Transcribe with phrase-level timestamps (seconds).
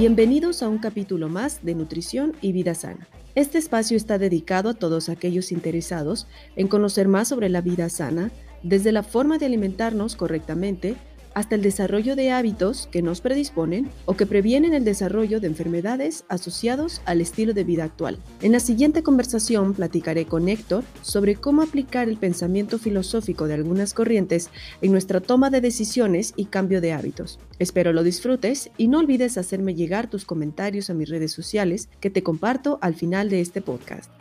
[0.00, 3.06] Bienvenidos a un capítulo más de Nutrición y Vida Sana.
[3.34, 6.26] Este espacio está dedicado a todos aquellos interesados
[6.56, 8.30] en conocer más sobre la vida sana,
[8.62, 10.96] desde la forma de alimentarnos correctamente
[11.34, 16.24] hasta el desarrollo de hábitos que nos predisponen o que previenen el desarrollo de enfermedades
[16.28, 18.18] asociados al estilo de vida actual.
[18.42, 23.94] En la siguiente conversación platicaré con Héctor sobre cómo aplicar el pensamiento filosófico de algunas
[23.94, 24.50] corrientes
[24.82, 27.38] en nuestra toma de decisiones y cambio de hábitos.
[27.58, 32.10] Espero lo disfrutes y no olvides hacerme llegar tus comentarios a mis redes sociales que
[32.10, 34.19] te comparto al final de este podcast.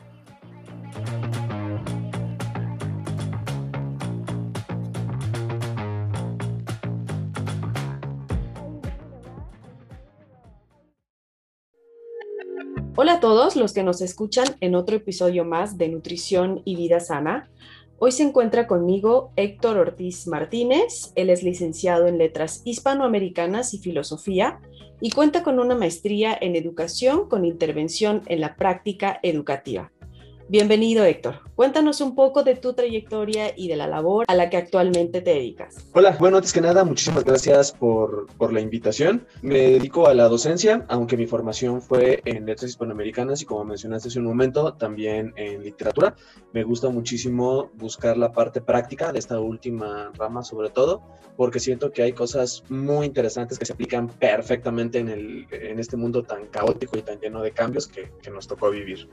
[13.02, 17.00] Hola a todos los que nos escuchan en otro episodio más de Nutrición y Vida
[17.00, 17.50] Sana.
[17.98, 21.14] Hoy se encuentra conmigo Héctor Ortiz Martínez.
[21.16, 24.60] Él es licenciado en Letras Hispanoamericanas y Filosofía
[25.00, 29.94] y cuenta con una maestría en Educación con intervención en la práctica educativa.
[30.52, 31.42] Bienvenido, Héctor.
[31.54, 35.30] Cuéntanos un poco de tu trayectoria y de la labor a la que actualmente te
[35.30, 35.88] dedicas.
[35.94, 39.28] Hola, bueno, antes que nada, muchísimas gracias por, por la invitación.
[39.44, 44.08] Me dedico a la docencia, aunque mi formación fue en letras hispanoamericanas y como mencionaste
[44.08, 46.16] hace un momento, también en literatura.
[46.52, 51.04] Me gusta muchísimo buscar la parte práctica de esta última rama, sobre todo,
[51.38, 55.96] porque siento que hay cosas muy interesantes que se aplican perfectamente en, el, en este
[55.96, 59.08] mundo tan caótico y tan lleno de cambios que, que nos tocó vivir.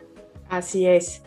[0.49, 1.23] Así es.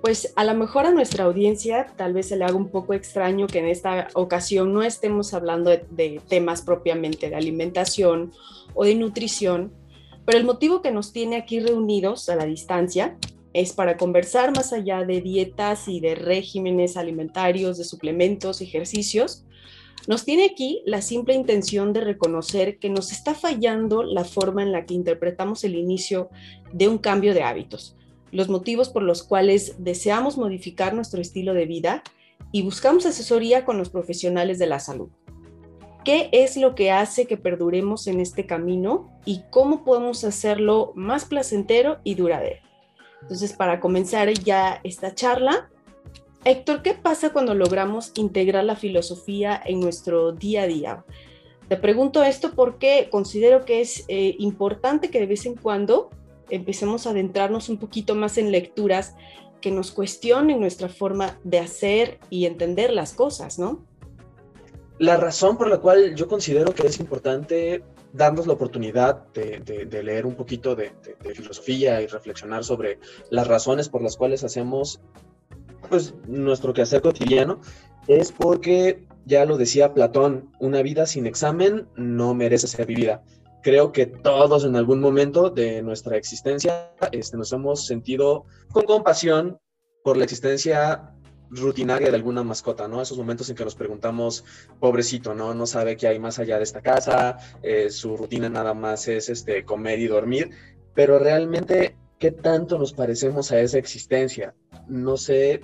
[0.00, 3.46] Pues a lo mejor a nuestra audiencia tal vez se le haga un poco extraño
[3.46, 8.32] que en esta ocasión no estemos hablando de, temas propiamente de alimentación
[8.74, 9.72] o de nutrición,
[10.26, 13.16] pero el motivo que nos tiene aquí reunidos a la distancia
[13.54, 19.44] es para conversar más allá de dietas y de regímenes alimentarios, de suplementos, ejercicios.
[20.06, 24.72] Nos tiene aquí la simple intención de reconocer que nos está fallando la forma en
[24.72, 26.28] la que interpretamos el inicio
[26.72, 27.96] de un cambio de hábitos
[28.34, 32.02] los motivos por los cuales deseamos modificar nuestro estilo de vida
[32.50, 35.08] y buscamos asesoría con los profesionales de la salud.
[36.04, 41.24] ¿Qué es lo que hace que perduremos en este camino y cómo podemos hacerlo más
[41.24, 42.60] placentero y duradero?
[43.22, 45.70] Entonces, para comenzar ya esta charla,
[46.44, 51.04] Héctor, ¿qué pasa cuando logramos integrar la filosofía en nuestro día a día?
[51.68, 56.10] Te pregunto esto porque considero que es eh, importante que de vez en cuando
[56.50, 59.14] empecemos a adentrarnos un poquito más en lecturas
[59.60, 63.84] que nos cuestionen nuestra forma de hacer y entender las cosas, ¿no?
[64.98, 67.82] La razón por la cual yo considero que es importante
[68.12, 70.92] darnos la oportunidad de, leer un poquito de,
[71.34, 73.00] filosofía y reflexionar sobre
[73.30, 75.00] las razones por las cuales hacemos
[75.88, 77.60] pues, nuestro quehacer cotidiano
[78.06, 83.24] es porque, ya lo decía Platón, una vida sin examen no merece ser vivida
[83.64, 89.58] creo que todos en algún momento de nuestra existencia este, nos hemos sentido con compasión
[90.04, 91.14] por la existencia
[91.48, 93.00] rutinaria de alguna mascota, ¿no?
[93.00, 94.44] Esos momentos en que nos preguntamos,
[94.80, 95.54] pobrecito, ¿no?
[95.54, 99.30] No sabe qué hay más allá de esta casa, eh, su rutina nada más es
[99.30, 100.50] este, comer y dormir,
[100.94, 104.54] pero realmente, ¿qué tanto nos parecemos a esa existencia?
[104.88, 105.62] No sé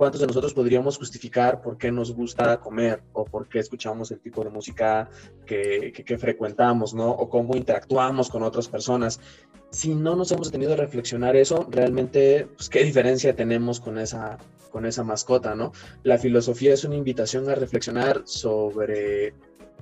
[0.00, 4.18] ¿cuántos de nosotros podríamos justificar por qué nos gusta comer o por qué escuchamos el
[4.18, 5.10] tipo de música
[5.44, 7.10] que, frecuentamos, ¿no?
[7.10, 9.20] O cómo interactuamos con otras personas.
[9.68, 14.38] Si no nos hemos detenido a reflexionar eso, realmente, pues, ¿qué diferencia tenemos con esa,
[14.70, 15.72] con esa mascota, ¿no?
[16.02, 19.34] La filosofía es una invitación a reflexionar sobre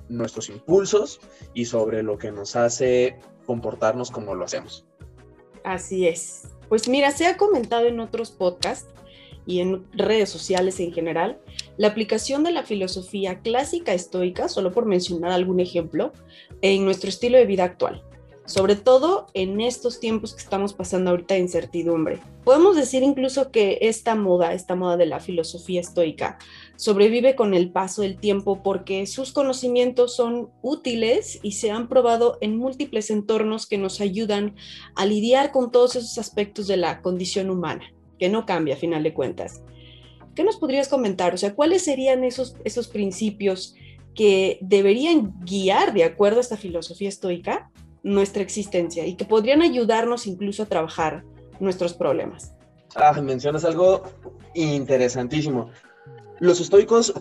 [0.09, 1.21] nuestros impulsos
[1.53, 4.85] y sobre lo que nos hace comportarnos como lo hacemos.
[5.63, 6.49] Así es.
[6.67, 8.85] Pues mira, se ha comentado en otros podcasts
[9.45, 11.39] y en redes sociales en general,
[11.77, 16.11] la aplicación de la filosofía clásica estoica, solo por mencionar algún ejemplo,
[16.61, 18.03] en nuestro estilo de vida actual,
[18.45, 22.19] sobre todo en estos tiempos que estamos pasando ahorita de incertidumbre.
[22.43, 26.39] Podemos decir incluso que esta moda, esta moda de la filosofía estoica,
[26.75, 32.39] sobrevive con el paso del tiempo porque sus conocimientos son útiles y se han probado
[32.41, 34.55] en múltiples entornos que nos ayudan
[34.95, 39.03] a lidiar con todos esos aspectos de la condición humana que no cambia a final
[39.03, 39.63] de cuentas.
[40.35, 41.33] ¿Qué nos podrías comentar?
[41.33, 43.75] O sea, ¿cuáles serían esos, esos principios
[44.13, 47.71] que deberían guiar, de acuerdo a esta filosofía estoica,
[48.03, 51.23] nuestra existencia y que podrían ayudarnos incluso a trabajar
[51.59, 52.53] nuestros problemas?
[52.95, 54.03] Ah, mencionas algo
[54.55, 55.69] interesantísimo.
[56.39, 57.13] Los estoicos,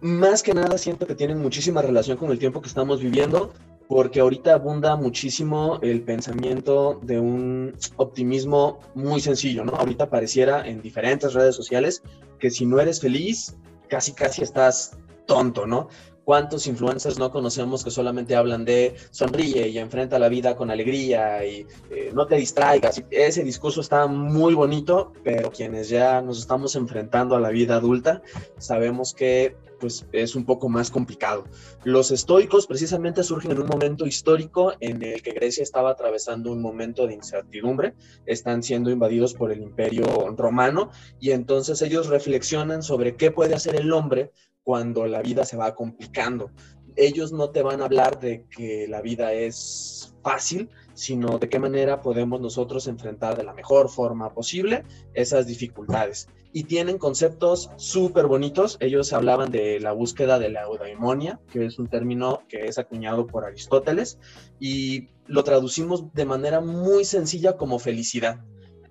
[0.00, 3.52] más que nada, siento que tienen muchísima relación con el tiempo que estamos viviendo
[3.88, 9.72] porque ahorita abunda muchísimo el pensamiento de un optimismo muy sencillo, ¿no?
[9.76, 12.02] Ahorita pareciera en diferentes redes sociales
[12.38, 13.56] que si no eres feliz,
[13.88, 15.88] casi casi estás tonto, ¿no?
[16.24, 21.46] ¿Cuántos influencers no conocemos que solamente hablan de sonríe y enfrenta la vida con alegría
[21.46, 23.00] y eh, no te distraigas?
[23.12, 28.22] Ese discurso está muy bonito, pero quienes ya nos estamos enfrentando a la vida adulta
[28.58, 31.44] sabemos que pues es un poco más complicado.
[31.84, 36.60] Los estoicos precisamente surgen en un momento histórico en el que Grecia estaba atravesando un
[36.60, 37.94] momento de incertidumbre,
[38.26, 40.04] están siendo invadidos por el imperio
[40.36, 40.90] romano
[41.20, 44.32] y entonces ellos reflexionan sobre qué puede hacer el hombre
[44.62, 46.50] cuando la vida se va complicando.
[46.96, 51.60] Ellos no te van a hablar de que la vida es fácil, sino de qué
[51.60, 54.82] manera podemos nosotros enfrentar de la mejor forma posible
[55.14, 56.28] esas dificultades.
[56.52, 58.76] Y tienen conceptos súper bonitos.
[58.80, 63.28] Ellos hablaban de la búsqueda de la eudaimonia, que es un término que es acuñado
[63.28, 64.18] por Aristóteles,
[64.58, 68.40] y lo traducimos de manera muy sencilla como felicidad.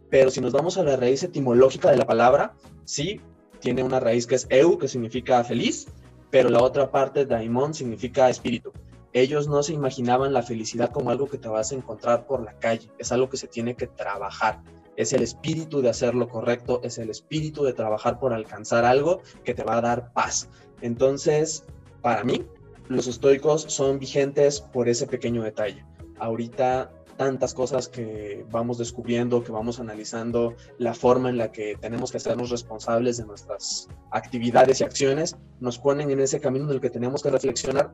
[0.09, 2.53] Pero si nos vamos a la raíz etimológica de la palabra,
[2.85, 3.19] sí,
[3.59, 5.87] tiene una raíz que es eu, que significa feliz,
[6.29, 8.71] pero la otra parte, daimon, significa espíritu.
[9.15, 12.51] Ellos no se imaginaban la felicidad como algo que te vas a encontrar por la
[12.59, 14.61] calle, es algo que se tiene que trabajar.
[14.97, 19.21] Es el espíritu de hacer lo correcto, es el espíritu de trabajar por alcanzar algo
[19.45, 20.49] que te va a dar paz.
[20.81, 21.63] Entonces,
[22.01, 22.45] para mí,
[22.89, 25.85] los estoicos son vigentes por ese pequeño detalle.
[26.19, 32.11] Ahorita tantas cosas que vamos descubriendo, que vamos analizando, la forma en la que tenemos
[32.11, 36.81] que hacernos responsables de nuestras actividades y acciones, nos ponen en ese camino en el
[36.81, 37.93] que tenemos que reflexionar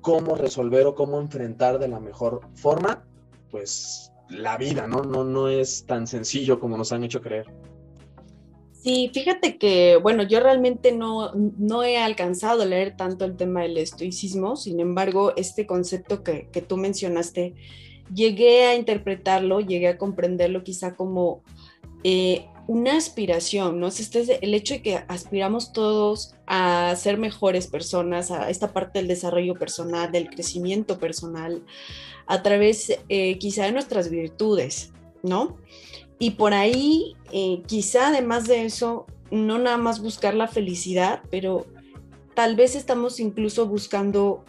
[0.00, 3.04] cómo resolver o cómo enfrentar de la mejor forma,
[3.50, 5.02] pues la vida, ¿no?
[5.02, 7.46] No, no es tan sencillo como nos han hecho creer.
[8.72, 13.62] Sí, fíjate que, bueno, yo realmente no, no he alcanzado a leer tanto el tema
[13.62, 17.54] del estoicismo, sin embargo, este concepto que, que tú mencionaste,
[18.14, 21.42] llegué a interpretarlo, llegué a comprenderlo quizá como
[22.04, 23.88] eh, una aspiración, ¿no?
[23.88, 29.00] Este es el hecho de que aspiramos todos a ser mejores personas, a esta parte
[29.00, 31.64] del desarrollo personal, del crecimiento personal,
[32.28, 34.92] a través eh, quizá de nuestras virtudes,
[35.24, 35.56] ¿no?
[36.20, 41.66] Y por ahí, eh, quizá además de eso, no nada más buscar la felicidad, pero
[42.36, 44.44] tal vez estamos incluso buscando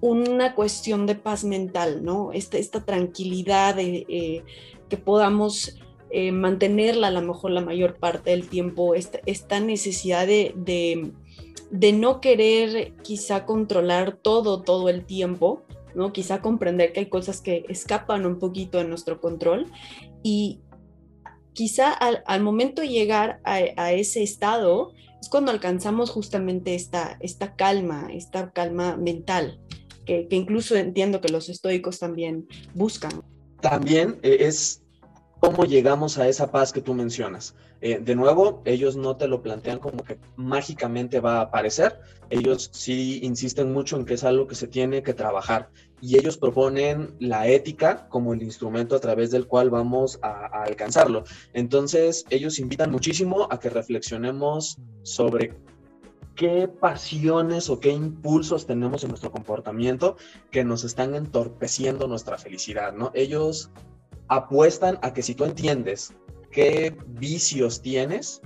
[0.00, 2.32] una cuestión de paz mental, ¿no?
[2.32, 4.42] Esta, esta tranquilidad eh,
[4.88, 5.76] que podamos
[6.10, 10.54] eh, mantenerla a lo mejor la mayor parte del tiempo, esta, esta necesidad de,
[11.70, 15.62] de, no querer quizá controlar todo, todo el tiempo,
[15.94, 16.12] ¿no?
[16.12, 19.66] Quizá comprender que hay cosas que escapan un poquito de nuestro control
[20.22, 20.60] y
[21.52, 28.08] quizá al, momento de llegar a, ese estado es cuando alcanzamos justamente esta, esta calma,
[28.12, 29.58] esta calma mental
[30.06, 33.22] que, incluso entiendo que los estoicos también buscan.
[33.60, 34.82] También eh, es
[35.40, 37.54] cómo llegamos a esa paz que tú mencionas.
[37.80, 42.00] Eh, de nuevo, ellos no te lo plantean como que mágicamente va a aparecer.
[42.30, 45.70] Ellos sí insisten mucho en que es algo que se tiene que trabajar.
[46.00, 50.64] Y ellos proponen la ética como el instrumento a través del cual vamos a, a
[50.64, 51.24] alcanzarlo.
[51.52, 55.54] Entonces, ellos invitan muchísimo a que reflexionemos sobre
[56.34, 60.16] qué pasiones o qué impulsos tenemos en nuestro comportamiento
[60.50, 63.10] que nos están entorpeciendo nuestra felicidad, ¿no?
[63.14, 63.70] Ellos
[64.28, 66.14] apuestan a que si tú entiendes
[66.50, 68.42] qué vicios tienes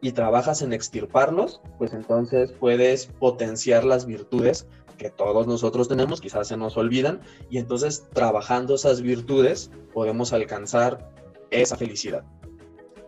[0.00, 4.66] y trabajas en extirparlos, pues entonces puedes potenciar las virtudes
[4.98, 7.20] que todos nosotros tenemos, quizás se nos olvidan,
[7.50, 11.10] y entonces trabajando esas virtudes podemos alcanzar
[11.50, 12.24] esa felicidad.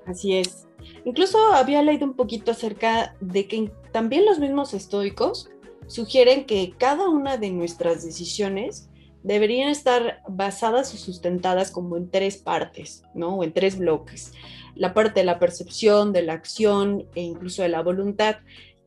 [0.06, 0.66] Así es.
[1.04, 5.50] Incluso había leído un poquito acerca de que también los mismos estoicos
[5.86, 8.88] sugieren que cada una de nuestras decisiones
[9.24, 13.38] deberían estar basadas o sustentadas como en tres partes, ¿no?
[13.38, 14.32] O en tres bloques.
[14.76, 18.36] La parte de la percepción, de la acción e incluso de la voluntad,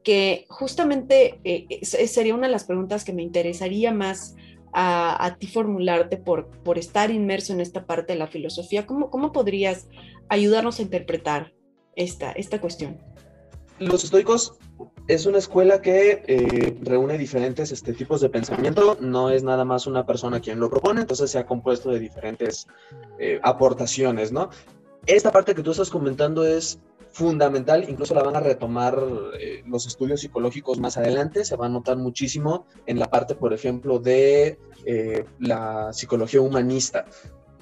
[0.03, 4.35] que justamente eh, sería una de las preguntas que me interesaría más
[4.71, 8.85] a, ti formularte por, por estar inmerso en esta parte de la filosofía.
[8.85, 9.87] ¿Cómo, cómo podrías
[10.29, 11.53] ayudarnos a interpretar
[11.95, 12.99] esta, esta cuestión?
[13.79, 14.53] Los estoicos
[15.07, 19.87] es una escuela que eh, reúne diferentes este, tipos de pensamiento, no es nada más
[19.87, 22.67] una persona quien lo propone, entonces se ha compuesto de diferentes
[23.19, 24.49] eh, aportaciones, ¿no?
[25.05, 26.79] Esta parte que tú estás comentando es
[27.11, 29.01] fundamental, incluso la van a retomar
[29.39, 33.53] eh, los estudios psicológicos más adelante, se va a notar muchísimo en la parte, por
[33.53, 34.59] ejemplo, de
[35.39, 37.05] la psicología humanista.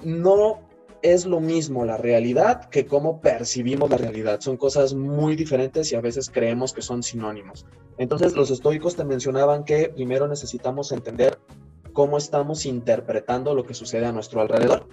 [0.04, 0.60] No
[1.02, 4.40] es lo mismo la realidad que cómo percibimos la realidad.
[4.40, 7.66] Son cosas muy diferentes y a veces creemos que son sinónimos.
[7.98, 11.38] Entonces los estoicos te mencionaban que primero necesitamos entender
[11.92, 14.86] cómo estamos interpretando lo que sucede a nuestro alrededor.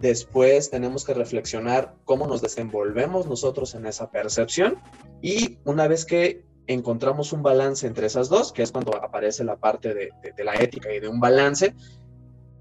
[0.00, 4.76] Después tenemos que reflexionar cómo nos desenvolvemos nosotros en esa percepción
[5.20, 9.56] y una vez que encontramos un balance entre esas dos, que es cuando aparece la
[9.56, 10.10] parte de,
[10.44, 11.74] la ética y de un balance,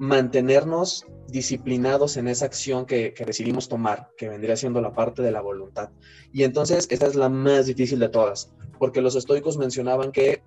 [0.01, 5.29] mantenernos disciplinados en esa acción que, que, decidimos tomar, que vendría siendo la parte de
[5.29, 5.91] la voluntad.
[6.33, 10.41] Y entonces esta es la más difícil de todas, porque los estoicos mencionaban que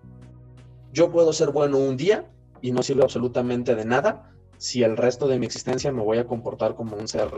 [0.92, 2.28] yo puedo ser bueno un día
[2.62, 6.26] y no sirve absolutamente de nada si el resto de mi existencia me voy a
[6.26, 7.30] comportar como un ser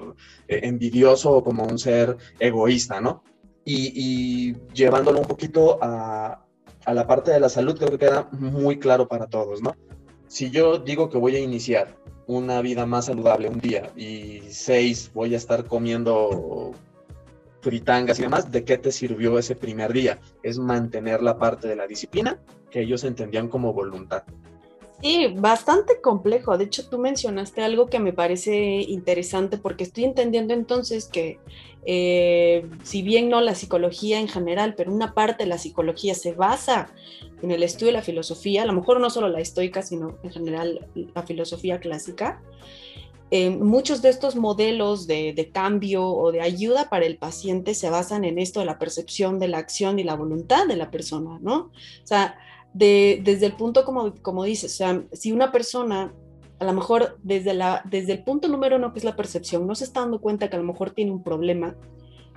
[0.49, 3.25] eh, envidioso o como un ser egoísta, ¿no?
[3.63, 6.47] Y, llevándolo un poquito a,
[6.87, 9.75] a la parte de la salud, creo que queda muy claro para todos, ¿no?
[10.29, 15.11] Si yo digo que voy a iniciar una vida más saludable un día y seis
[15.15, 16.73] voy a estar comiendo
[17.61, 20.19] fritangas y demás, ¿de qué te sirvió ese primer día?
[20.43, 22.41] Es mantener la parte de la disciplina
[22.71, 24.25] que ellos entendían como voluntad.
[25.03, 26.57] Sí, bastante complejo.
[26.57, 31.39] De hecho, tú mencionaste algo que me parece interesante porque estoy entendiendo entonces que
[31.85, 36.33] eh, si bien no la psicología en general, pero una parte de la psicología se
[36.33, 36.89] basa
[37.43, 40.31] en el estudio de la filosofía, a lo mejor no solo la estoica, sino en
[40.31, 42.43] general la filosofía clásica,
[43.31, 47.91] eh, muchos de estos modelos de, de, cambio o de ayuda para el paciente se
[47.91, 51.39] basan en esto de la percepción de la acción y la voluntad de la persona,
[51.41, 51.57] ¿no?
[51.57, 52.39] O sea,
[52.79, 56.13] desde el punto como, como dices, o sea, si una persona
[56.59, 59.75] a lo mejor desde, la, desde el punto número uno, que es la percepción, no
[59.75, 61.77] se está dando cuenta que a lo mejor tiene un problema,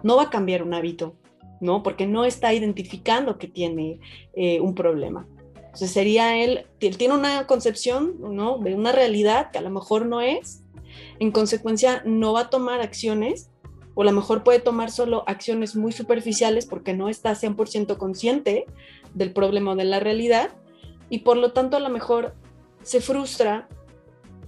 [0.03, 1.15] no va a cambiar un hábito,
[1.61, 1.83] ¿no?
[1.83, 3.99] Porque no está identificando que tiene
[4.33, 5.25] eh, un problema.
[5.55, 8.57] Entonces sería él, él tiene una concepción, ¿no?
[8.57, 10.63] De una realidad que a lo mejor no es,
[11.19, 13.49] en consecuencia no va a tomar acciones
[13.93, 18.65] o a lo mejor puede tomar solo acciones muy superficiales porque no está 100% consciente
[19.13, 20.51] del problema o de la realidad
[21.09, 22.33] y por lo tanto a lo mejor
[22.83, 23.67] se frustra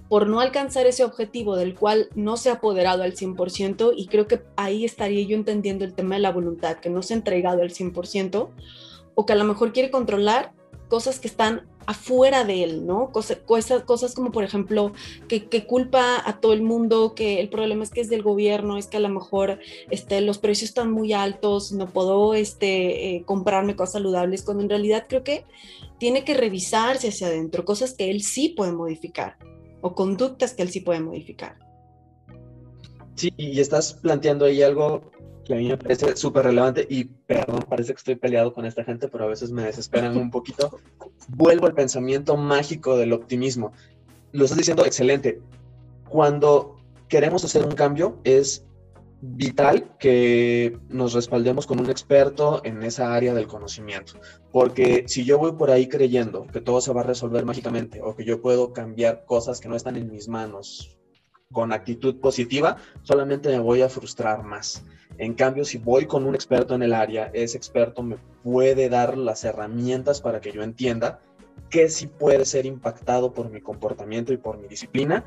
[0.08, 4.26] por no alcanzar ese objetivo del cual no se ha apoderado al 100% y creo
[4.26, 7.62] que ahí estaría yo entendiendo el tema de la voluntad, que no se ha entregado
[7.62, 8.50] al 100%
[9.14, 10.52] o que a lo mejor quiere controlar
[10.88, 13.10] cosas que están afuera de él, ¿no?
[13.10, 14.92] Cosas, cosas, cosas como, por ejemplo,
[15.28, 18.76] que, que, culpa a todo el mundo, que el problema es que es del gobierno,
[18.78, 19.58] es que a lo mejor
[19.90, 24.70] este, los precios están muy altos, no puedo este, eh, comprarme cosas saludables, cuando en
[24.70, 25.44] realidad creo que
[25.98, 29.36] tiene que revisarse hacia adentro, cosas que él sí puede modificar
[29.80, 31.58] o conductas que él sí puede modificar.
[33.14, 35.11] Sí, y estás planteando ahí algo
[35.44, 38.84] que a mí me parece súper relevante y perdón, parece que estoy peleado con esta
[38.84, 40.78] gente, pero a veces me desesperan un poquito.
[41.28, 43.72] Vuelvo al pensamiento mágico del optimismo.
[44.32, 45.40] Lo estás diciendo excelente.
[46.08, 46.76] Cuando
[47.08, 48.64] queremos hacer un cambio es
[49.24, 54.14] vital que nos respaldemos con un experto en esa área del conocimiento,
[54.50, 58.16] porque si yo voy por ahí creyendo que todo se va a resolver mágicamente o
[58.16, 60.98] que yo puedo cambiar cosas que no están en mis manos
[61.52, 64.84] con actitud positiva, solamente me voy a frustrar más.
[65.18, 69.16] En cambio, si voy con un experto en el área, ese experto me puede dar
[69.16, 71.20] las herramientas para que yo entienda
[71.70, 75.24] qué sí puede ser impactado por mi comportamiento y por mi disciplina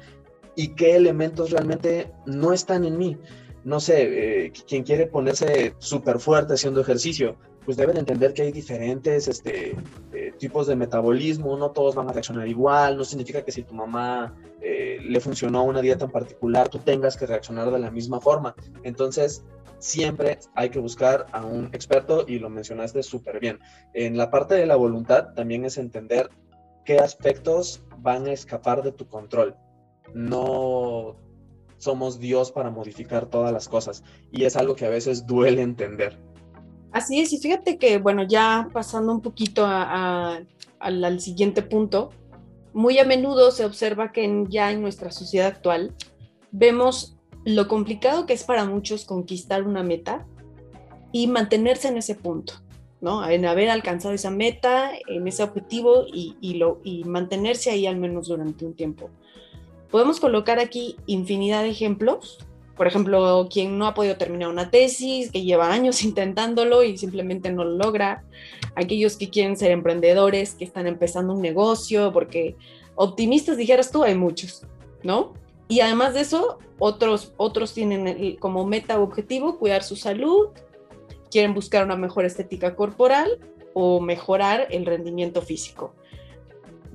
[0.55, 3.17] y qué elementos realmente no están en mí.
[3.63, 8.51] No sé, eh, quien quiere ponerse súper fuerte haciendo ejercicio, pues deben entender que hay
[8.51, 9.75] diferentes este,
[10.13, 13.73] eh, tipos de metabolismo, no todos van a reaccionar igual, no significa que si tu
[13.73, 18.21] mamá eh, le funcionó una dieta en particular, tú tengas que reaccionar de la misma
[18.21, 18.55] forma.
[18.83, 19.43] Entonces,
[19.79, 23.59] siempre hay que buscar a un experto y lo mencionaste súper bien.
[23.93, 26.29] En la parte de la voluntad también es entender
[26.85, 29.55] qué aspectos van a escapar de tu control.
[30.13, 31.17] No
[31.77, 36.17] somos Dios para modificar todas las cosas y es algo que a veces duele entender.
[36.95, 42.11] Así es, y fíjate que, bueno, ya pasando un poquito al, siguiente punto,
[42.71, 45.93] muy a menudo se observa que ya en nuestra sociedad actual
[46.51, 50.25] vemos lo complicado que es para muchos conquistar una meta
[51.11, 52.53] y mantenerse en ese punto,
[53.01, 53.27] ¿no?
[53.27, 58.29] En haber alcanzado esa meta, en ese objetivo y, lo, y mantenerse ahí al menos
[58.29, 59.09] durante un tiempo.
[59.91, 62.37] Podemos colocar aquí infinidad de ejemplos
[62.75, 67.51] por ejemplo, quien no ha podido terminar una tesis, que lleva años intentándolo y simplemente
[67.51, 68.23] no lo logra,
[68.75, 72.55] aquellos que quieren ser emprendedores, que están empezando un negocio, porque
[72.95, 74.65] optimistas, dijeras tú, hay muchos,
[75.03, 75.33] ¿no?
[75.67, 80.49] Y además de eso, otros, otros tienen como meta o objetivo cuidar su salud,
[81.31, 83.39] quieren buscar una mejor estética corporal
[83.73, 85.93] o mejorar el rendimiento físico.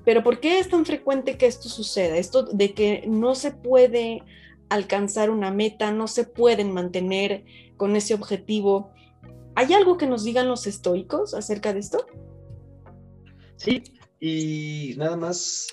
[0.04, 2.16] Pero ¿por qué es tan frecuente que esto suceda?
[2.16, 4.22] Esto de que no se puede
[4.70, 7.44] alcanzar una meta, no se pueden mantener
[7.76, 8.92] con ese objetivo.
[9.54, 12.06] ¿Hay algo que nos digan los estoicos acerca de esto?
[13.56, 13.82] Sí,
[14.20, 15.68] y nada más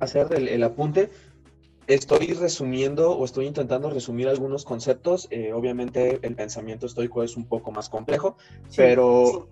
[0.00, 1.10] hacer el, apunte.
[1.88, 5.26] Estoy resumiendo o estoy intentando resumir algunos conceptos.
[5.30, 8.36] Eh, obviamente el pensamiento estoico es un poco más complejo,
[8.76, 9.48] pero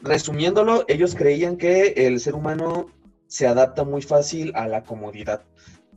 [0.00, 2.86] resumiéndolo, ellos creían que el ser humano
[3.28, 5.44] se adapta muy fácil a la comodidad.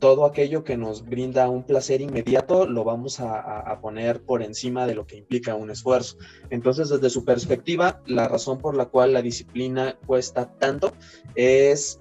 [0.02, 4.96] Todo aquello que nos brinda un placer inmediato lo vamos a, poner por encima de
[4.96, 6.16] lo que implica un esfuerzo.
[6.50, 10.92] Entonces, desde su perspectiva, la razón por la cual la disciplina cuesta tanto
[11.36, 12.00] es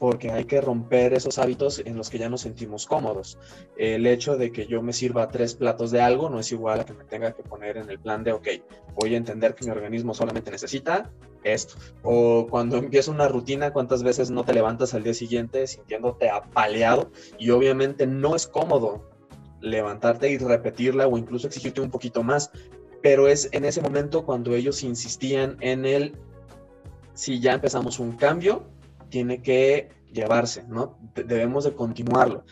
[0.00, 3.38] porque hay que romper esos hábitos en los que ya nos sentimos cómodos.
[3.76, 6.84] El hecho de que yo me sirva tres platos de algo no es igual a
[6.84, 8.48] que me tenga que poner en el plan de, ok,
[8.96, 11.12] voy a entender que mi organismo solamente necesita
[11.52, 11.74] esto.
[12.02, 17.10] O cuando empieza una rutina, ¿cuántas veces no te levantas al día siguiente sintiéndote apaleado?
[17.38, 19.08] Y obviamente no es cómodo
[19.60, 22.50] levantarte y repetirla o incluso exigirte un poquito más.
[23.02, 26.16] Pero es en ese momento cuando ellos insistían en el,
[27.14, 28.68] si ya empezamos un cambio,
[29.08, 30.98] tiene que llevarse, ¿no?
[31.14, 32.44] Debemos de continuarlo.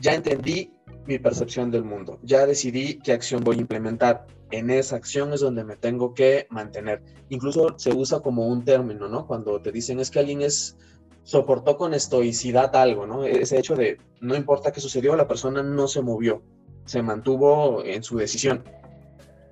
[0.00, 0.72] Ya entendí
[1.06, 4.26] mi percepción del mundo, ya decidí qué acción voy a implementar.
[4.50, 7.02] En esa acción es donde me tengo que mantener.
[7.30, 9.26] Incluso se usa como un término, ¿no?
[9.26, 10.76] Cuando te dicen es que alguien es
[11.24, 13.24] soportó con estoicidad algo, ¿no?
[13.24, 16.42] Ese hecho de no importa qué sucedió, la persona no se movió,
[16.84, 18.64] se mantuvo en su decisión.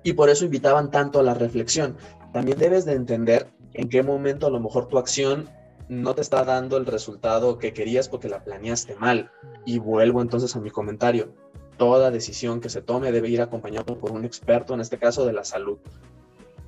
[0.03, 1.95] Y por eso invitaban tanto a la reflexión.
[2.33, 5.49] También debes de entender en qué momento a lo mejor tu acción
[5.91, 9.29] no te está dando el resultado que querías porque la planeaste mal.
[9.65, 11.33] Y vuelvo entonces a mi comentario.
[11.75, 15.33] Toda decisión que se tome debe ir acompañado por un experto, en este caso de
[15.33, 15.79] la salud.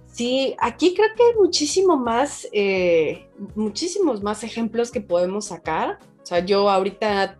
[0.07, 5.99] Sí, aquí creo que hay muchísimo más, eh, muchísimos más ejemplos que podemos sacar.
[6.21, 7.37] O sea, yo ahorita,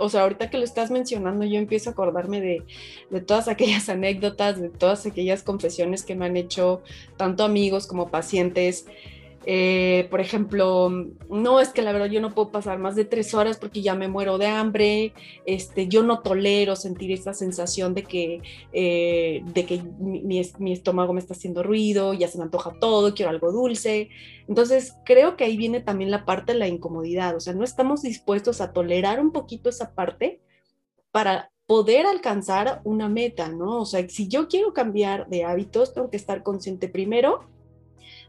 [0.00, 2.64] o sea, ahorita que lo estás mencionando, yo empiezo a acordarme de,
[3.10, 6.82] de, todas aquellas anécdotas, de todas aquellas confesiones que me han hecho
[7.16, 8.86] tanto amigos como pacientes
[9.46, 10.90] eh, por ejemplo,
[11.28, 13.94] no es que la verdad yo no puedo pasar más de tres horas porque ya
[13.94, 15.12] me muero de hambre,
[15.46, 21.12] este, yo no tolero sentir esa sensación de que, eh, de que mi, mi, estómago
[21.12, 24.08] me está haciendo ruido, ya se me antoja todo, quiero algo dulce.
[24.48, 28.02] Entonces, creo que ahí viene también la parte de la incomodidad, o sea, no estamos
[28.02, 30.40] dispuestos a tolerar un poquito esa parte
[31.10, 33.80] para poder alcanzar una meta, ¿no?
[33.80, 37.53] O sea, si yo quiero cambiar de hábitos, tengo que estar consciente primero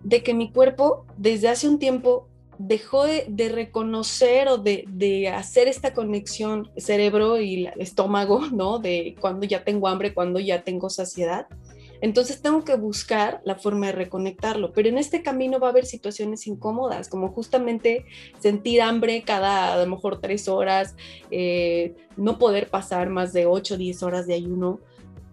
[0.02, 2.28] de que mi cuerpo desde hace un tiempo
[2.58, 8.80] dejó de, reconocer o de, hacer esta conexión cerebro y estómago, ¿no?
[8.80, 11.48] De cuando ya tengo hambre, cuando ya tengo saciedad.
[12.02, 15.86] Entonces tengo que buscar la forma de reconectarlo, pero en este camino va a haber
[15.86, 18.06] situaciones incómodas, como justamente
[18.38, 20.96] sentir hambre cada a lo mejor tres horas,
[21.32, 24.82] eh, no poder pasar más de ocho o diez horas de ayuno,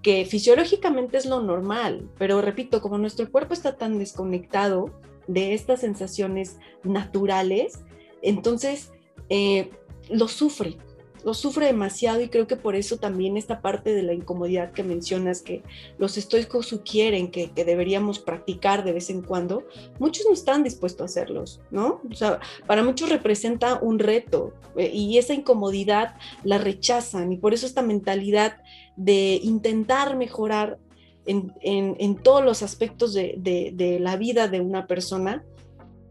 [0.03, 4.91] que fisiológicamente es lo normal, pero repito, como nuestro cuerpo está tan desconectado
[5.29, 7.85] de estas sensaciones naturales,
[8.21, 8.91] entonces
[9.29, 9.71] eh,
[10.11, 10.77] lo sufre,
[11.25, 14.83] lo sufre demasiado y creo que por eso también esta parte de la incomodidad que
[14.83, 15.63] mencionas, que
[15.99, 19.65] los estoicos sugieren que, deberíamos practicar de vez en cuando,
[19.99, 22.01] muchos no están dispuestos a hacerlos, ¿no?
[22.11, 27.55] O sea, para muchos representa un reto eh, y esa incomodidad la rechazan y por
[27.55, 28.61] eso esta mentalidad
[28.97, 30.79] de intentar mejorar
[31.25, 35.45] en, todos los aspectos de, de la vida de una persona,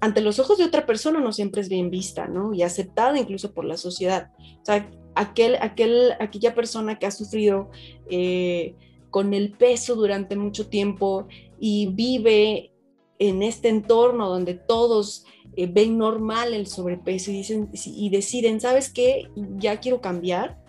[0.01, 2.53] ante los ojos de otra persona no siempre es bien vista, ¿no?
[2.53, 4.31] Y aceptada incluso por la sociedad.
[4.61, 7.69] O sea, aquel, aquel, aquella persona que ha sufrido
[8.09, 8.75] eh,
[9.09, 11.27] con el peso durante mucho tiempo
[11.59, 12.71] y vive
[13.19, 18.91] en este entorno donde todos eh, ven normal el sobrepeso y, dicen, y deciden, ¿sabes
[18.91, 19.27] qué?
[19.57, 20.59] Ya quiero cambiar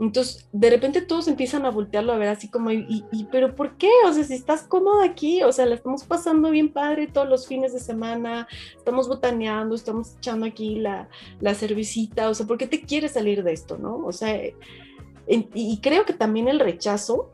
[0.00, 3.90] entonces, de repente todos empiezan a voltearlo a ver así como, ¿y, pero por qué?
[4.06, 7.46] O sea, si estás cómoda aquí, o sea, la estamos pasando bien padre todos los
[7.46, 11.10] fines de semana, estamos botaneando, estamos echando aquí la,
[11.40, 13.98] la cervecita, o sea, ¿por qué te quieres salir de esto, no?
[13.98, 14.40] O sea,
[15.28, 17.30] y creo que también el rechazo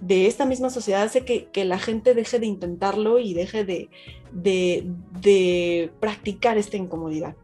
[0.00, 3.90] de esta misma sociedad hace que, que la gente deje de intentarlo y deje de,
[4.32, 4.86] de,
[5.20, 7.34] de practicar esta incomodidad.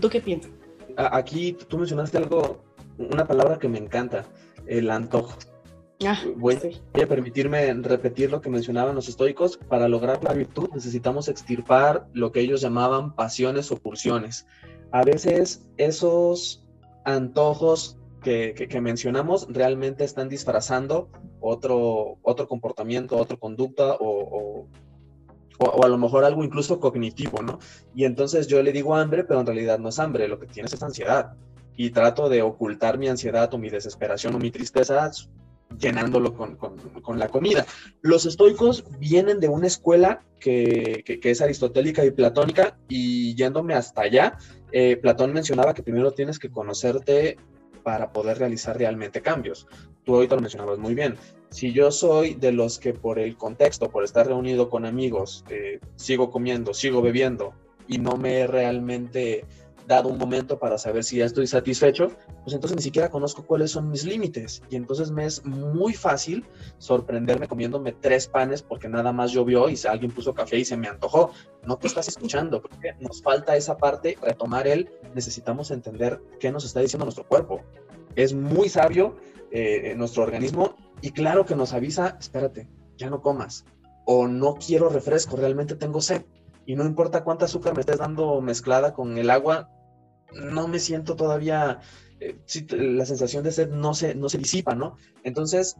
[0.00, 0.50] ¿Tú qué piensas?
[0.96, 2.67] Aquí tú mencionaste algo
[2.98, 4.24] una palabra que me encanta,
[4.66, 5.38] el antojo.
[6.06, 9.56] Ah, voy, a permitirme repetir lo que mencionaban los estoicos.
[9.56, 14.46] Para lograr la virtud necesitamos extirpar lo que ellos llamaban pasiones o pulsiones.
[14.92, 16.64] A veces esos
[17.04, 21.08] antojos que, que, mencionamos realmente están disfrazando
[21.40, 24.68] otro, otro comportamiento, otra conducta o, o,
[25.58, 27.58] o, a lo mejor algo incluso cognitivo, ¿no?
[27.94, 30.72] Y entonces yo le digo hambre, pero en realidad no es hambre, lo que tienes
[30.72, 31.36] es ansiedad
[31.78, 35.10] y trato de ocultar mi ansiedad o mi desesperación o mi tristeza
[35.78, 37.64] llenándolo con, con, la comida.
[38.02, 44.02] Los estoicos vienen de una escuela que, que, es aristotélica y platónica y yéndome hasta
[44.02, 44.38] allá,
[44.72, 47.38] eh, Platón mencionaba que primero tienes que conocerte
[47.84, 49.68] para poder realizar realmente cambios.
[50.04, 51.14] Tú ahorita lo mencionabas muy bien.
[51.50, 55.78] Si yo soy de los que por el contexto, por estar reunido con amigos, eh,
[55.94, 57.54] sigo comiendo, sigo bebiendo
[57.86, 59.44] y no me realmente
[59.88, 62.12] dado un momento para saber si ya estoy satisfecho,
[62.44, 64.62] pues entonces ni siquiera conozco cuáles son mis límites.
[64.70, 66.44] Y entonces me es muy fácil
[66.76, 70.88] sorprenderme comiéndome tres panes porque nada más llovió y alguien puso café y se me
[70.88, 71.32] antojó.
[71.66, 76.64] No te estás escuchando, porque nos falta esa parte, retomar el, necesitamos entender qué nos
[76.64, 77.62] está diciendo nuestro cuerpo.
[78.14, 79.16] Es muy sabio
[79.50, 83.64] eh, nuestro organismo y claro que nos avisa, espérate, ya no comas
[84.04, 86.24] o no quiero refresco, realmente tengo sed
[86.68, 89.70] y no importa cuánta azúcar me estés dando mezclada con el agua,
[90.32, 91.80] no me siento todavía,
[92.20, 92.36] eh,
[92.70, 94.96] la sensación de sed no se, no se disipa, ¿no?
[95.24, 95.76] Entonces,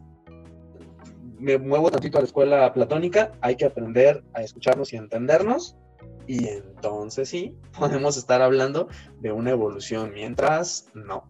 [1.39, 5.75] me muevo tantito a la escuela platónica, hay que aprender a escucharnos y entendernos,
[6.27, 8.87] y entonces sí, podemos estar hablando
[9.19, 11.23] de una evolución, mientras no.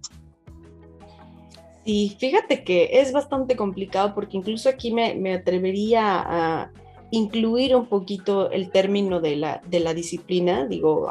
[1.86, 6.72] Sí, fíjate que es bastante complicado porque incluso aquí me, me atrevería a
[7.12, 11.10] incluir un poquito el término de la, de la disciplina, digo,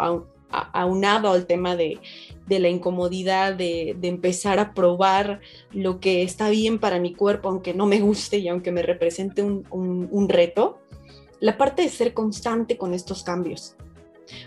[0.50, 1.98] aunado al tema de,
[2.48, 5.40] la incomodidad de, empezar a probar
[5.72, 9.42] lo que está bien para mi cuerpo, aunque no me guste y aunque me represente
[9.42, 10.80] un, reto,
[11.40, 13.76] la parte de ser constante con estos cambios.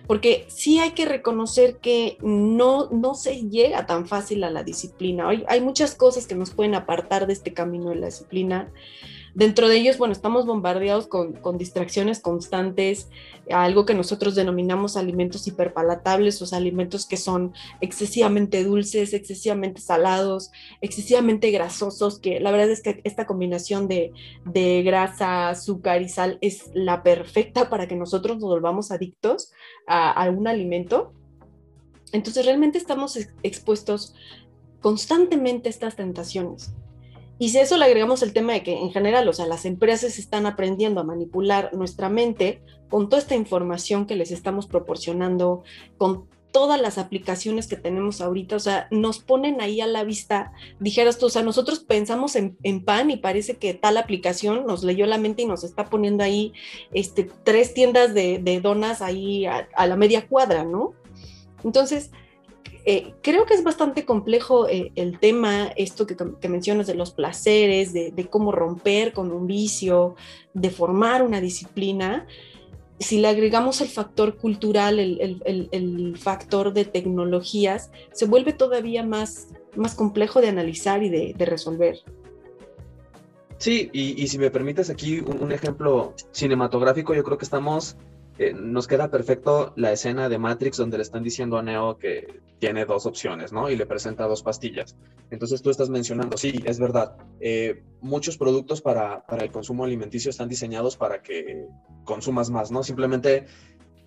[0.06, 5.30] Porque sí hay que reconocer que no, no se llega tan fácil a la disciplina.
[5.30, 8.72] Hay, hay muchas cosas que nos pueden apartar de este camino de la disciplina
[9.34, 13.10] Dentro de ellos, bueno, estamos bombardeados con, distracciones constantes,
[13.50, 21.50] algo que nosotros denominamos alimentos hiperpalatables, o alimentos que son excesivamente dulces, excesivamente salados, excesivamente
[21.52, 24.12] grasosos, que la verdad es que esta combinación de,
[24.84, 29.52] grasa, azúcar y sal es la perfecta para que nosotros nos volvamos adictos
[29.88, 31.14] a algún alimento.
[32.12, 34.14] Entonces realmente estamos expuestos
[34.82, 36.74] constantemente a estas tentaciones.
[37.42, 39.66] Y si a eso le agregamos el tema de que en general, o sea, las
[39.66, 45.64] empresas están aprendiendo a manipular nuestra mente con toda esta información que les estamos proporcionando,
[45.98, 50.52] con todas las aplicaciones que tenemos ahorita, o sea, nos ponen ahí a la vista,
[50.80, 55.08] dijeras tú, o sea, nosotros pensamos en, pan y parece que tal aplicación nos leyó
[55.08, 56.54] la mente y nos está poniendo ahí
[56.94, 60.94] este, tres tiendas de, donas ahí a la media cuadra, ¿no?
[61.64, 62.12] Entonces,
[62.84, 66.16] eh, creo que es bastante complejo eh, el tema, esto que,
[66.50, 70.16] mencionas de los placeres, de, cómo romper con un vicio,
[70.54, 72.26] de formar una disciplina.
[73.00, 79.94] Si le agregamos el factor cultural, el, factor de tecnologías, se vuelve todavía más, más
[79.94, 82.00] complejo de analizar y de, resolver.
[83.60, 87.96] Sí, y, si me permites aquí un, ejemplo cinematográfico, yo creo que estamos
[88.54, 92.86] nos queda perfecto la escena de Matrix donde le están diciendo a Neo que tiene
[92.86, 93.70] dos opciones, ¿no?
[93.70, 94.96] Y le presenta dos pastillas.
[95.30, 100.30] Entonces tú estás mencionando, sí, es verdad, eh, muchos productos para, para el consumo alimenticio
[100.30, 101.68] están diseñados para que
[102.04, 102.84] consumas más, ¿no?
[102.84, 103.46] Simplemente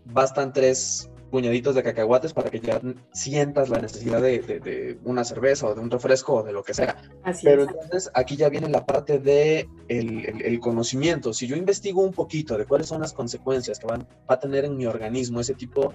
[0.05, 2.80] bastan tres puñaditos de cacahuates para que ya
[3.12, 6.96] sientas la necesidad de, una cerveza o de un refresco o de lo que sea.
[7.42, 11.32] Pero entonces aquí ya viene la parte de el, conocimiento.
[11.32, 14.64] Si yo investigo un poquito de cuáles son las consecuencias que van, va a tener
[14.64, 15.92] en mi organismo ese tipo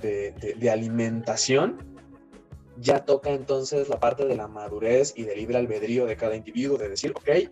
[0.00, 1.78] de, alimentación,
[2.78, 6.78] ya toca entonces la parte de la madurez y del libre albedrío de cada individuo,
[6.78, 7.50] de decir, ok,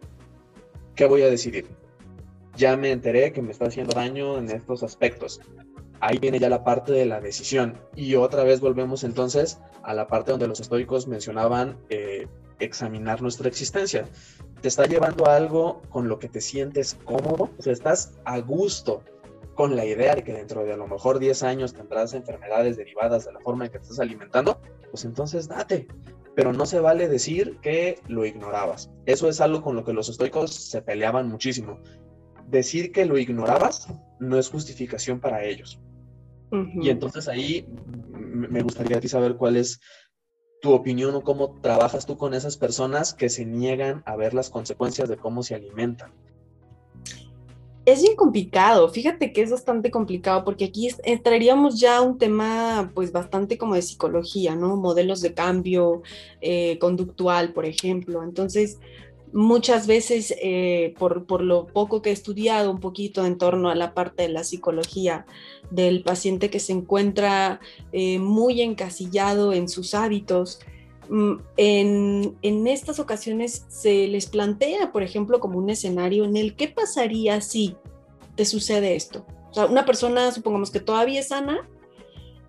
[0.94, 1.66] ¿qué voy a decidir?
[2.56, 5.40] Ya me enteré que me está haciendo daño en estos aspectos
[6.00, 7.78] ahí viene ya la parte de la decisión.
[7.94, 12.26] Y otra vez volvemos entonces a la parte donde los estoicos mencionaban eh,
[12.58, 14.04] examinar nuestra existencia.
[14.61, 19.02] Te está llevando algo con lo que te sientes cómodo, o estás a gusto
[19.54, 23.24] con la idea de que dentro de a lo mejor 10 años tendrás enfermedades derivadas
[23.24, 25.88] de la forma en que te estás alimentando, pues entonces date.
[26.37, 28.90] Pero no se vale decir que lo ignorabas.
[29.06, 31.80] Eso es algo con lo que los estoicos se peleaban muchísimo.
[32.46, 33.88] Decir que lo ignorabas
[34.20, 35.80] no es justificación para ellos.
[36.50, 37.66] Y entonces ahí
[38.12, 39.80] me gustaría a ti saber cuál es
[40.61, 44.50] tu opinión o cómo trabajas tú con esas personas que se niegan a ver las
[44.50, 46.12] consecuencias de cómo se alimentan.
[47.84, 52.92] Es bien complicado, fíjate que es bastante complicado porque aquí entraríamos ya a un tema
[52.94, 54.76] pues bastante como de psicología, ¿no?
[54.76, 56.02] Modelos de cambio
[56.42, 58.22] eh, conductual, por ejemplo.
[58.22, 58.78] Entonces,
[59.32, 63.94] muchas veces eh, por, lo poco que he estudiado un poquito en torno a la
[63.94, 65.26] parte de la psicología
[65.70, 67.60] del paciente que se encuentra
[67.92, 70.60] eh, muy encasillado en sus hábitos,
[71.08, 76.54] mm, en, en, estas ocasiones se les plantea, por ejemplo, como un escenario en el
[76.54, 77.76] qué pasaría si
[78.36, 79.26] te sucede esto.
[79.50, 81.68] O sea, una persona, supongamos que todavía es sana,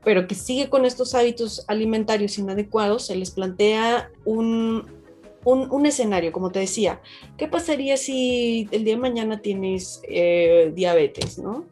[0.04, 4.99] pero que sigue con estos hábitos alimentarios inadecuados, se les plantea un,
[5.46, 7.02] un, escenario, como te decía,
[7.38, 11.66] ¿qué pasaría si el día de mañana tienes eh, diabetes, ¿no?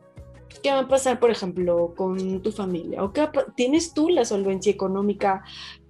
[0.64, 3.04] ¿Qué va a pasar, por ejemplo, con tu familia?
[3.04, 5.44] ¿O qué tienes tú la solvencia económica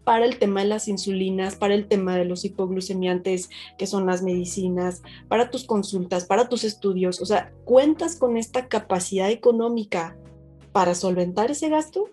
[0.04, 4.24] para el tema de las insulinas, para el tema de los hipoglucemiantes, que son las
[4.24, 7.22] medicinas, para tus consultas, para tus estudios?
[7.22, 10.18] O sea, ¿cuentas con esta capacidad económica
[10.72, 12.10] para solventar ese gasto?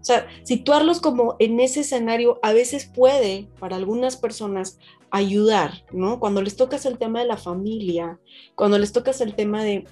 [0.00, 4.78] O sea, situarlos como en ese escenario a veces puede, para algunas personas,
[5.10, 6.20] ayudar, ¿no?
[6.20, 8.18] Cuando les tocas el tema de la familia,
[8.54, 9.86] cuando les tocas el tema de,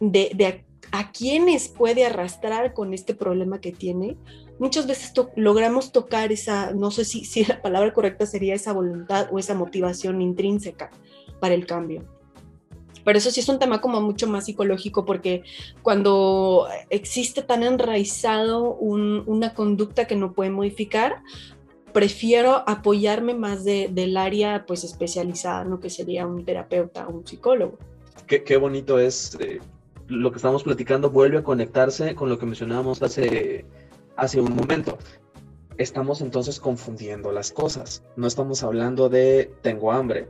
[0.00, 4.16] de, a, quienes puede arrastrar con este problema que tiene,
[4.58, 9.28] muchas veces logramos tocar esa, no sé si, si la palabra correcta sería esa voluntad
[9.32, 10.90] o esa motivación intrínseca
[11.40, 12.04] para el cambio.
[13.04, 15.42] Pero eso sí es un tema como mucho más psicológico porque
[15.82, 21.22] cuando existe tan enraizado una conducta que no puede modificar,
[21.94, 25.80] prefiero apoyarme más del área pues especializada, ¿no?
[25.80, 27.78] Que sería un terapeuta o un psicólogo.
[28.26, 29.60] Qué, bonito es eh,
[30.08, 33.64] lo que estamos platicando, vuelve a conectarse con lo que mencionábamos hace,
[34.16, 34.98] hace un momento.
[35.78, 38.02] Estamos entonces confundiendo las cosas.
[38.16, 40.28] No estamos hablando de tengo hambre.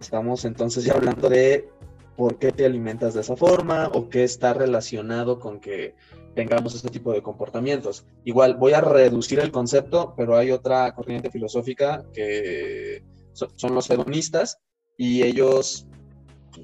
[0.00, 1.68] Estamos entonces ya hablando de
[2.16, 5.94] por qué te alimentas de esa forma o qué está relacionado con que
[6.34, 8.06] tengamos este tipo de comportamientos.
[8.24, 13.02] Igual voy a reducir el concepto, pero hay otra corriente filosófica que
[13.32, 14.58] son los hedonistas
[14.96, 15.86] y ellos,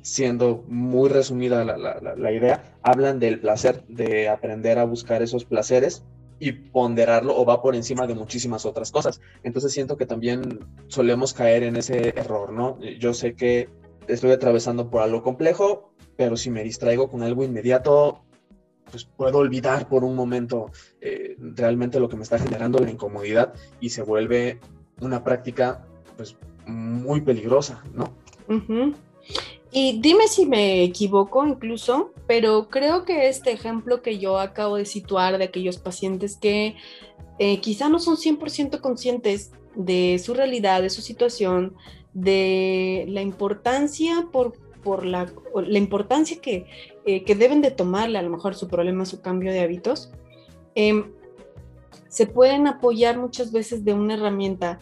[0.03, 6.05] siendo muy resumida la, la, idea, hablan del placer, de aprender a buscar esos placeres
[6.39, 9.21] y ponderarlo o va por encima de muchísimas otras cosas.
[9.43, 12.81] Entonces siento que también solemos caer en ese error, ¿no?
[12.99, 13.69] Yo sé que
[14.09, 18.23] estoy atravesando por algo complejo, pero si me distraigo con algo inmediato,
[18.91, 23.55] pues puedo olvidar por un momento eh, realmente lo que me está generando la incomodidad
[23.81, 24.61] y se vuelve
[25.01, 25.87] una práctica
[26.17, 26.37] pues
[26.67, 28.13] muy peligrosa, ¿no?
[29.71, 34.85] Y dime si me equivoco incluso, pero creo que este ejemplo que yo acabo de
[34.85, 36.77] situar de aquellos pacientes que
[37.39, 41.75] eh, quizá no son 100% conscientes de su realidad, de su situación,
[42.15, 46.67] de la importancia por, por la, la importancia que,
[47.07, 50.13] eh, que, deben de tomarle a lo mejor su problema, su cambio de hábitos,
[50.75, 51.13] em,
[52.09, 54.79] se pueden apoyar muchas veces de una herramienta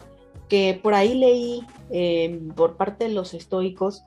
[0.49, 4.03] que por ahí leí em, por parte de los estoicos,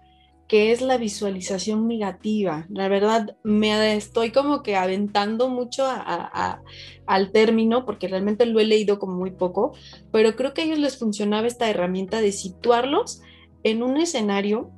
[0.49, 2.67] que es la visualización negativa.
[2.69, 5.85] La verdad, me estoy como que aventando mucho
[7.07, 9.75] al término, porque realmente lo he leído como muy poco,
[10.13, 13.23] pero creo que a ellos les funcionaba esta herramienta de situarlos
[13.63, 14.71] en un escenario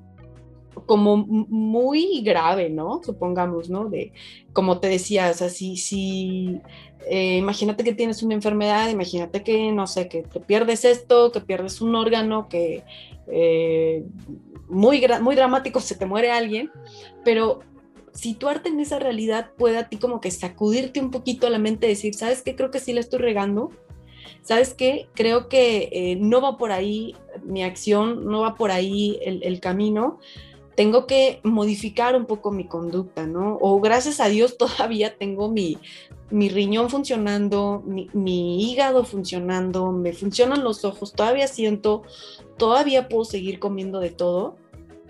[0.84, 3.00] como muy grave, ¿no?
[3.02, 3.88] Supongamos, ¿no?
[3.88, 4.12] De,
[4.52, 6.60] como te decía, o sea, si,
[7.08, 11.40] eh, imagínate que tienes una enfermedad, imagínate que, no sé, que te pierdes esto, que
[11.40, 12.82] pierdes un órgano, que
[13.28, 14.04] eh,
[14.68, 16.70] muy, muy dramático, se te muere alguien,
[17.24, 17.60] pero
[18.12, 21.86] situarte en esa realidad puede a ti como que sacudirte un poquito a la mente,
[21.86, 22.56] decir, ¿sabes qué?
[22.56, 23.70] Creo que sí la estoy regando.
[24.42, 25.08] ¿Sabes qué?
[25.14, 29.60] Creo que eh, no va por ahí mi acción, no va por ahí el, el
[29.60, 30.18] camino
[30.76, 33.58] tengo que modificar un poco mi conducta, ¿no?
[33.60, 35.78] O gracias a Dios todavía tengo mi,
[36.30, 42.02] mi riñón funcionando, mi, mi, hígado funcionando, me funcionan los ojos, todavía siento,
[42.58, 44.56] todavía puedo seguir comiendo de todo.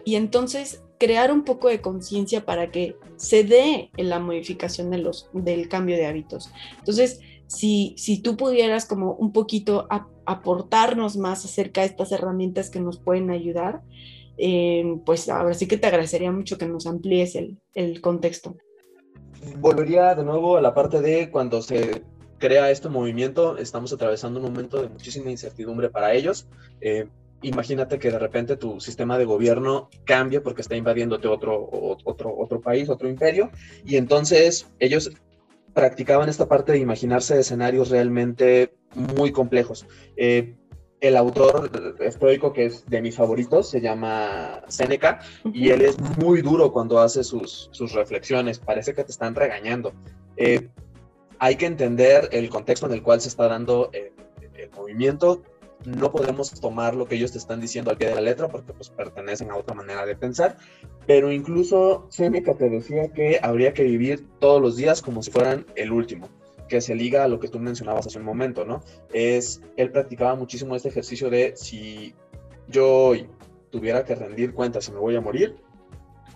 [0.05, 4.99] Y entonces crear un poco de conciencia para que se dé en la modificación de
[4.99, 6.51] los, del cambio de hábitos.
[6.79, 9.89] Entonces, si, si tú pudieras como un poquito
[10.25, 13.83] aportarnos más acerca de estas herramientas que nos pueden ayudar,
[14.37, 18.57] eh, pues ahora sí que te agradecería mucho que nos amplíes el, el contexto.
[19.59, 22.03] Volvería de nuevo a la parte de cuando se
[22.39, 26.49] crea este movimiento, estamos atravesando un momento de muchísima incertidumbre para ellos.
[26.81, 27.09] Eh,
[27.43, 31.69] imagínate que de repente tu sistema de gobierno cambia porque está invadiéndote otro,
[32.05, 33.51] otro, otro país, otro imperio,
[33.85, 35.11] y entonces ellos
[35.75, 39.87] practicaban esta parte de imaginarse escenarios realmente muy complejos.
[40.17, 40.55] Eh,
[41.01, 45.21] el autor estoico que es de mis favoritos se llama Seneca
[45.53, 49.93] y él es muy duro cuando hace sus, reflexiones, parece que te están regañando.
[50.37, 50.69] Eh,
[51.39, 54.13] hay que entender el contexto en el cual se está dando el,
[54.75, 55.43] movimiento,
[55.85, 58.73] no podemos tomar lo que ellos te están diciendo al pie de la letra porque
[58.73, 60.57] pues pertenecen a otra manera de pensar,
[61.07, 65.67] pero incluso Seneca te decía que habría que vivir todos los días como si fueran
[65.77, 66.29] el último
[66.69, 68.83] que se liga a lo que tú mencionabas hace un momento, ¿no?
[69.13, 72.15] Es, él practicaba muchísimo este ejercicio de si
[72.69, 73.13] yo
[73.71, 75.57] tuviera que rendir cuentas y me voy a morir,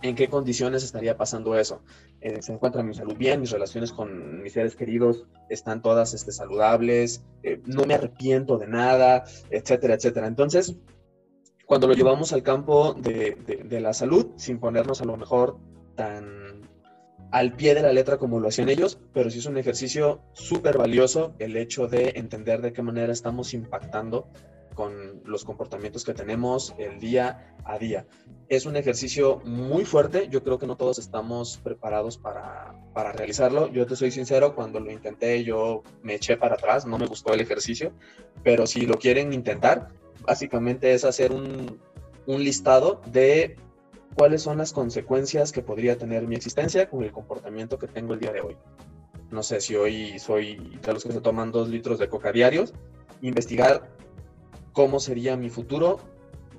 [0.03, 1.83] en qué condiciones estaría pasando eso.
[2.21, 6.33] Eh, se encuentra mi salud bien, mis relaciones con mis seres queridos están todas este,
[6.33, 10.27] saludables, eh, no me arrepiento de nada, etcétera, etcétera.
[10.27, 10.77] Entonces,
[11.67, 15.59] cuando lo llevamos al campo de la salud, sin ponernos a lo mejor
[15.95, 16.40] tan
[17.31, 20.79] al pie de la letra como lo hacían ellos, pero sí es un ejercicio súper
[20.79, 24.29] valioso el hecho de entender de qué manera estamos impactando
[24.75, 28.07] con los comportamientos que tenemos el día a día.
[28.49, 33.69] Es un ejercicio muy fuerte, yo creo que no todos estamos preparados para, para realizarlo.
[33.69, 37.35] Yo te soy sincero, cuando lo intenté yo me eché para atrás, no me gustó
[37.35, 37.93] el ejercicio,
[38.43, 39.89] pero si lo quieren intentar,
[40.23, 41.81] básicamente es hacer un,
[42.27, 43.57] un listado de
[44.21, 48.21] cuáles son las consecuencias que podría tener mi existencia con el comportamiento que tengo el
[48.21, 48.55] día de hoy.
[49.31, 52.75] No sé si hoy soy de los que se toman dos litros de coca diarios,
[53.23, 53.91] investigar
[54.75, 56.01] cómo sería mi futuro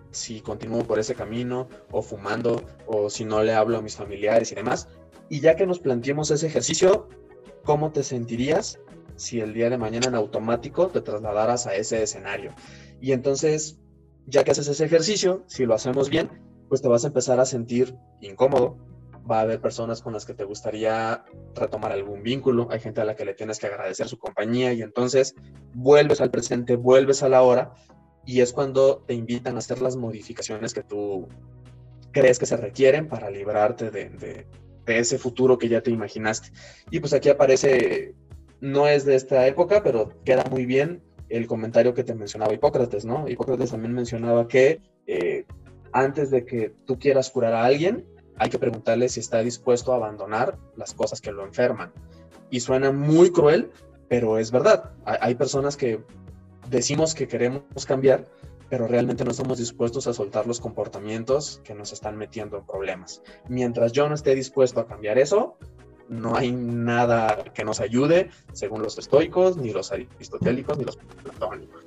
[0.09, 4.51] si continúo por ese camino o fumando o si no le hablo a mis familiares
[4.51, 4.87] y demás.
[5.29, 7.09] Y ya que nos planteemos ese ejercicio,
[7.63, 8.79] ¿cómo te sentirías
[9.17, 12.55] si el día de mañana en automático te trasladaras a ese escenario?
[12.99, 13.77] Y entonces,
[14.25, 17.45] ya que haces ese ejercicio, si lo hacemos bien, pues te vas a empezar a
[17.45, 18.77] sentir incómodo.
[19.29, 23.03] Va a haber personas con las que te gustaría retomar algún vínculo, hay gente a
[23.03, 25.35] la que le tienes que agradecer su compañía y entonces
[25.73, 27.73] vuelves al presente, vuelves a la hora
[28.25, 31.27] y es cuando te invitan a hacer las modificaciones que tú
[32.13, 34.47] crees que se requieren para librarte de, de,
[34.85, 36.51] ese futuro que ya te imaginaste.
[36.89, 38.15] Y pues aquí aparece,
[38.61, 43.03] no es de esta época, pero queda muy bien el comentario que te mencionaba Hipócrates,
[43.03, 43.27] ¿no?
[43.27, 45.45] Hipócrates también mencionaba que eh,
[45.93, 48.05] antes de que tú quieras curar a alguien,
[48.37, 51.91] hay que preguntarle si está dispuesto a abandonar las cosas que lo enferman.
[52.49, 53.71] Y suena muy cruel,
[54.07, 54.91] pero es verdad.
[55.05, 56.03] Hay personas que
[56.69, 58.25] decimos que queremos cambiar,
[58.69, 63.21] pero realmente no estamos dispuestos a soltar los comportamientos que nos están metiendo en problemas.
[63.47, 65.57] Mientras yo no esté dispuesto a cambiar eso,
[66.09, 71.85] no hay nada que nos ayude, según los estoicos, ni los aristotélicos, ni los platónicos.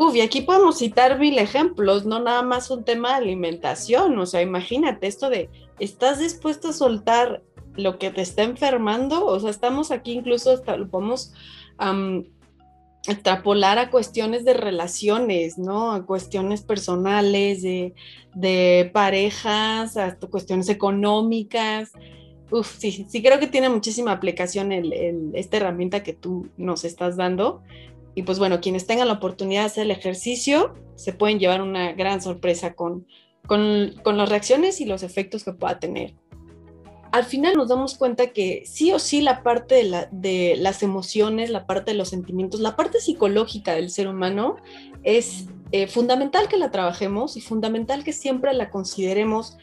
[0.00, 4.24] Uf, y aquí podemos citar mil ejemplos, no nada más un tema de alimentación, o
[4.24, 7.42] sea, imagínate esto de, ¿estás dispuesto a soltar
[7.76, 9.26] lo que te está enfermando?
[9.26, 11.34] O sea, estamos aquí incluso, hasta lo podemos
[13.06, 15.92] extrapolar a cuestiones de relaciones, ¿no?
[15.92, 17.92] A cuestiones personales, de,
[18.34, 21.92] de parejas, hasta cuestiones económicas.
[22.50, 24.72] Uf, sí, sí creo que tiene muchísima aplicación
[25.34, 27.60] esta herramienta que tú nos estás dando.
[28.14, 31.92] Y pues bueno, quienes tengan la oportunidad de hacer el ejercicio se pueden llevar una
[31.92, 33.06] gran sorpresa con,
[33.46, 36.14] con, con las reacciones y los efectos que pueda tener.
[37.12, 40.82] Al final nos damos cuenta que sí o sí la parte de, la, de las
[40.82, 44.56] emociones, la parte de los sentimientos, la parte psicológica del ser humano
[45.02, 49.56] es eh, fundamental que la trabajemos y fundamental que siempre la consideremos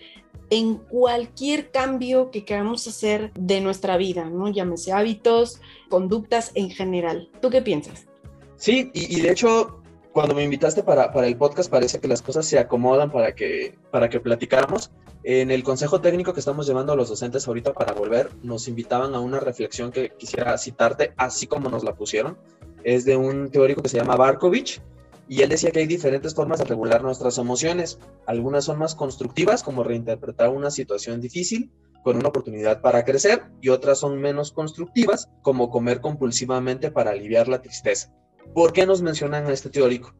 [0.49, 4.49] en cualquier cambio que queramos hacer de nuestra vida, ¿no?
[4.49, 7.29] Llámese hábitos, conductas en general.
[7.41, 8.07] ¿Tú qué piensas?
[8.58, 12.46] Sí, y, de hecho, cuando me invitaste para, para, el podcast, parece que las cosas
[12.46, 14.91] se acomodan para que, para que platicáramos.
[15.24, 19.13] En el consejo técnico que estamos llevando a los docentes ahorita para volver, nos invitaban
[19.13, 22.38] a una reflexión que quisiera citarte, así como nos la pusieron.
[22.84, 24.82] Es de un teórico que se llama Barkovich,
[25.30, 28.00] y él decía que hay diferentes formas de regular nuestras emociones.
[28.26, 31.72] Algunas son más constructivas, como reinterpretar una situación difícil
[32.04, 37.50] con una oportunidad para crecer, y otras son menos constructivas, como comer compulsivamente para aliviar
[37.50, 38.13] la tristeza.
[38.53, 40.13] ¿Por qué nos mencionan a este teórico?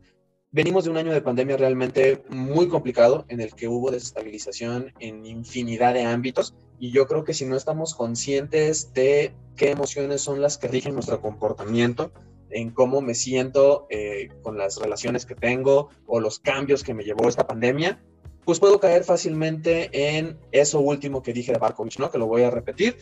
[0.52, 5.26] Venimos de un año de pandemia realmente muy complicado en el que hubo desestabilización en
[5.26, 10.42] infinidad de ámbitos y yo creo que si no estamos conscientes de qué emociones son
[10.42, 12.12] las que rigen nuestro comportamiento,
[12.50, 17.04] en cómo me siento eh, con las relaciones que tengo o los cambios que me
[17.04, 18.02] llevó esta pandemia,
[18.46, 22.10] pues puedo caer fácilmente en eso último que dije de Barkovich, ¿no?
[22.10, 22.98] Que lo voy a repetir.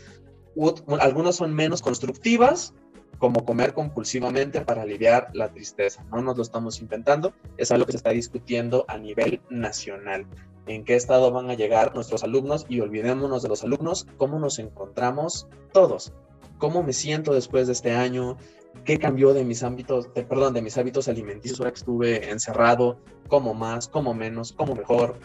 [0.99, 2.73] Algunas son menos constructivas,
[3.17, 6.05] como comer compulsivamente para aliviar la tristeza.
[6.11, 10.25] No nos lo estamos inventando, es algo que se está discutiendo a nivel nacional.
[10.67, 14.59] En qué estado van a llegar nuestros alumnos y olvidémonos de los alumnos, cómo nos
[14.59, 16.13] encontramos todos,
[16.57, 18.37] cómo me siento después de este año,
[18.83, 22.99] qué cambió de mis ámbitos, de, perdón, de mis hábitos alimenticios ahora que estuve encerrado,
[23.27, 25.19] cómo más, cómo menos, cómo mejor,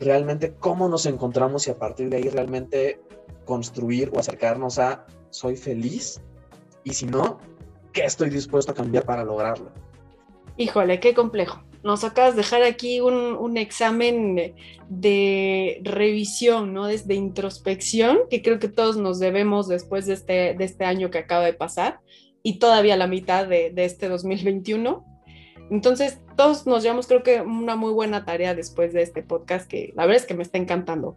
[0.00, 3.00] realmente cómo nos encontramos y a partir de ahí realmente
[3.44, 6.20] construir o acercarnos a soy feliz
[6.84, 7.38] y si no,
[7.92, 9.72] ¿qué estoy dispuesto a cambiar para lograrlo?
[10.56, 11.62] Híjole, qué complejo.
[11.82, 14.54] Nos acabas de dejar aquí un, examen
[14.88, 16.86] de revisión, ¿no?
[16.86, 21.18] Desde introspección, que creo que todos nos debemos después de este, de este año que
[21.18, 22.00] acaba de pasar
[22.42, 25.04] y todavía la mitad de, de este 2021.
[25.70, 29.92] Entonces, todos nos llevamos, creo que, una muy buena tarea después de este podcast, que
[29.96, 31.16] la verdad es que me está encantando.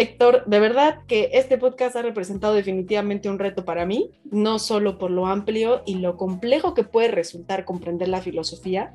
[0.00, 4.96] Héctor, de verdad que este podcast ha representado definitivamente un reto para mí, no solo
[4.96, 8.94] por lo amplio y lo complejo que puede resultar comprender la filosofía,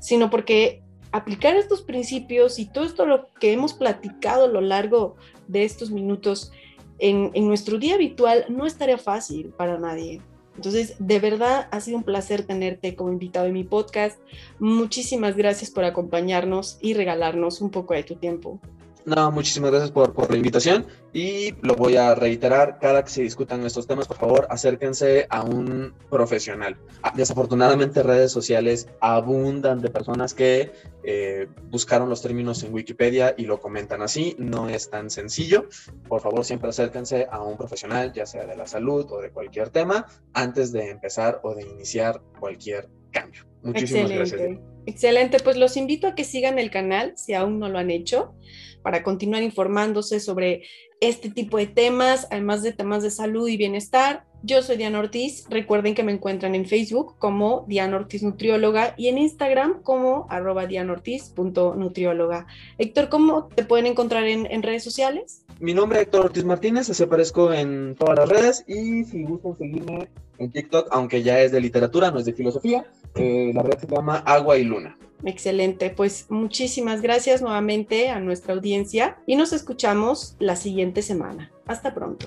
[0.00, 0.82] sino porque
[1.12, 5.14] aplicar estos principios y todo esto lo que hemos platicado a lo largo
[5.46, 6.50] de estos minutos
[6.98, 10.22] en, nuestro día habitual no estaría fácil para nadie.
[10.56, 14.18] Entonces, de verdad ha sido un placer tenerte como invitado en mi podcast.
[14.58, 18.60] Muchísimas gracias por acompañarnos y regalarnos un poco de tu tiempo.
[19.04, 23.64] No, muchísimas gracias por, la invitación y lo voy a reiterar, cada que se discutan
[23.66, 26.76] estos temas, por favor, acérquense a un profesional.
[27.02, 30.72] Ah, desafortunadamente redes sociales abundan de personas que
[31.04, 35.68] eh, buscaron los términos en Wikipedia y lo comentan así, no es tan sencillo.
[36.08, 39.70] Por favor, siempre acérquense a un profesional, ya sea de la salud o de cualquier
[39.70, 43.44] tema, antes de empezar o de iniciar cualquier cambio.
[43.62, 44.36] Muchísimas Excelente.
[44.36, 44.72] gracias.
[44.86, 48.34] Excelente, pues los invito a que sigan el canal si aún no lo han hecho
[48.82, 50.62] para continuar informándose sobre
[51.00, 54.24] este tipo de temas, además de temas de salud y bienestar.
[54.44, 55.46] Yo soy Diana Ortiz.
[55.50, 60.66] Recuerden que me encuentran en Facebook como Diana Ortiz Nutrióloga y en Instagram como arroba
[60.66, 62.46] dianortiz.nutrióloga.
[62.78, 65.44] Héctor, ¿cómo te pueden encontrar en, redes sociales?
[65.60, 69.56] Mi nombre es Héctor Ortiz Martínez, así aparezco en todas las redes y si gustan
[69.56, 70.08] seguirme
[70.38, 73.86] en TikTok, aunque ya es de literatura, no es de filosofía, eh, la red se
[73.86, 74.96] llama Agua y Luna.
[75.24, 81.52] Excelente, pues muchísimas gracias nuevamente a nuestra audiencia y nos escuchamos la siguiente semana.
[81.66, 82.26] Hasta pronto.